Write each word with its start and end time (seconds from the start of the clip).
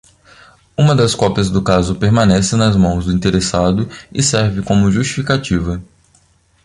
Uma 0.75 0.95
das 0.95 1.13
cópias 1.13 1.51
do 1.51 1.61
caso 1.61 1.93
permanece 1.93 2.55
nas 2.55 2.75
mãos 2.75 3.05
do 3.05 3.11
interessado 3.13 3.87
e 4.11 4.23
serve 4.23 4.63
como 4.63 4.89
justificativa. 4.91 5.79